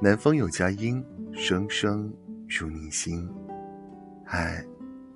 [0.00, 2.08] 南风有佳音，声声
[2.46, 3.28] 入你心。
[4.24, 4.64] 嗨，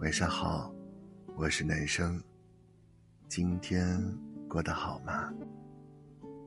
[0.01, 0.75] 晚上好，
[1.37, 2.21] 我是男生。
[3.29, 3.97] 今天
[4.49, 5.33] 过得好吗？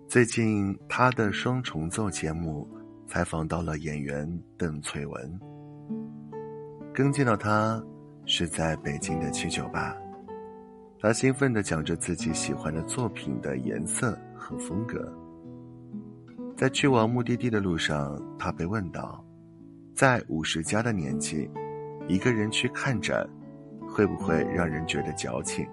[0.09, 2.67] 最近他的双重奏节目
[3.07, 5.39] 采访到了演员邓萃雯，
[6.93, 7.81] 刚见到他
[8.25, 9.95] 是在北京的七九八，
[10.99, 15.09] 他兴奋地讲着自己喜欢的作品的颜色和风格。
[16.55, 19.21] 在去往目的地的路上，他被问到
[19.93, 21.49] ：“在五十加的年纪，
[22.07, 23.27] 一个人去看展，
[23.89, 25.67] 会不会让人觉得矫情？”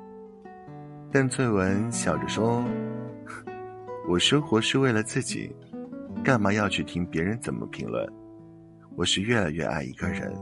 [1.12, 2.64] 邓萃雯笑着说
[4.08, 5.54] ：“我生活是为了自己，
[6.24, 8.04] 干嘛要去听别人怎么评论？
[8.96, 10.34] 我是越来越爱一个人，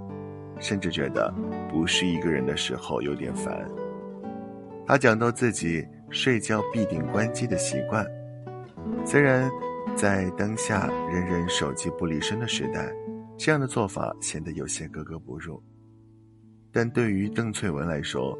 [0.58, 1.30] 甚至觉得
[1.68, 3.68] 不是一个人的时候有点烦。”
[4.88, 8.06] 他讲到自己睡觉必定关机的习惯，
[9.04, 9.50] 虽然。
[9.96, 12.90] 在当下人人手机不离身的时代，
[13.36, 15.62] 这样的做法显得有些格格不入。
[16.72, 18.38] 但对于邓萃雯来说，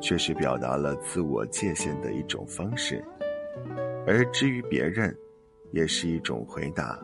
[0.00, 3.04] 却是表达了自我界限的一种方式。
[4.06, 5.16] 而至于别人，
[5.72, 6.98] 也是一种回答：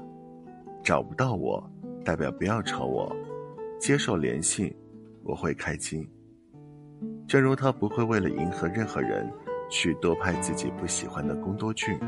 [0.82, 1.62] 找不到我，
[2.04, 3.14] 代表不要吵我；
[3.78, 4.74] 接受联系，
[5.22, 6.08] 我会开心。
[7.28, 9.30] 正如他不会为了迎合任何人，
[9.70, 11.98] 去多拍自己不喜欢的宫斗剧。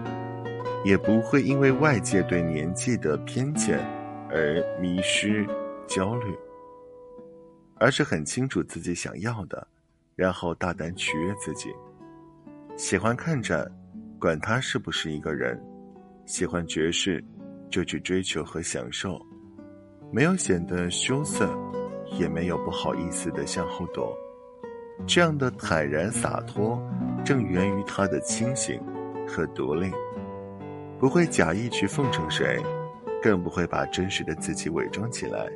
[0.84, 3.78] 也不会因为外界对年纪的偏见
[4.30, 5.46] 而迷失、
[5.86, 6.36] 焦虑，
[7.76, 9.66] 而是很清楚自己想要的，
[10.14, 11.74] 然后大胆取悦自己。
[12.76, 13.66] 喜欢看展，
[14.20, 15.56] 管他是不是一个人；
[16.26, 17.24] 喜欢爵士，
[17.70, 19.19] 就去追求和享受，
[20.12, 21.48] 没有显得羞涩，
[22.19, 24.14] 也没有不好意思的向后躲。
[25.06, 26.78] 这样的坦然洒脱，
[27.24, 28.78] 正源于他的清醒
[29.26, 29.91] 和独立。
[31.05, 32.58] 不会假意去奉承谁，
[33.22, 35.47] 更不会把真实的自己伪装起来。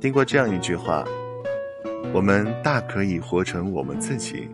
[0.00, 1.04] 听过这样一句话：
[2.14, 4.48] 我们大可以活成我们自己，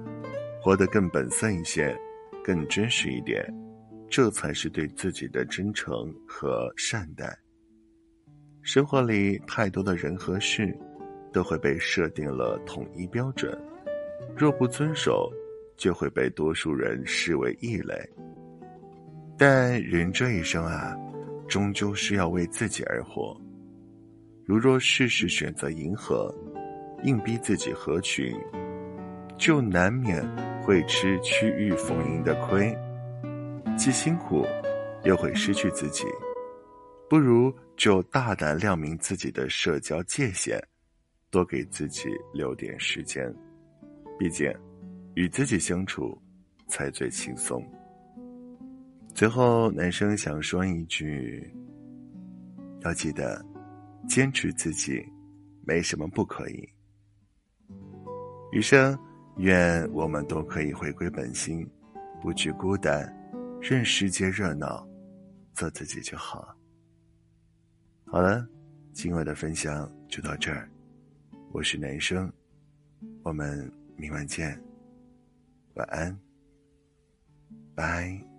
[0.62, 1.94] 活得更本色一些，
[2.43, 3.47] 更真实一点，
[4.09, 7.38] 这才是对自己的真诚和善待。
[8.62, 10.75] 生活里太多的人和事，
[11.34, 13.55] 都会被设定了统一标准，
[14.34, 15.31] 若不遵守，
[15.76, 17.94] 就会被多数人视为异类。
[19.37, 20.97] 但人这一生啊，
[21.49, 23.37] 终究是要为自己而活。
[24.47, 26.33] 如若事事选择迎合，
[27.03, 28.33] 硬逼自己合群，
[29.37, 30.23] 就难免
[30.62, 32.77] 会吃区域逢迎的亏，
[33.77, 34.47] 既辛苦，
[35.03, 36.05] 又会失去自己。
[37.11, 40.62] 不如就大胆亮明自己的社交界限，
[41.31, 43.34] 多给自己留点时间。
[44.19, 44.53] 毕竟，
[45.15, 46.17] 与自己相处，
[46.69, 47.62] 才最轻松。
[49.14, 51.48] 最后，男生想说一句：
[52.80, 53.41] 要记得
[54.08, 55.00] 坚持自己，
[55.64, 56.69] 没什么不可以。
[58.50, 58.98] 余生，
[59.36, 61.64] 愿我们都可以回归本心，
[62.20, 63.08] 不惧孤单，
[63.62, 64.84] 任世界热闹，
[65.54, 66.52] 做自己就好。
[68.06, 68.44] 好了，
[68.92, 70.69] 今晚的分享就到这儿。
[71.52, 72.31] 我是男生，
[73.22, 74.60] 我们明晚见，
[75.75, 76.19] 晚安，
[77.76, 78.34] 拜。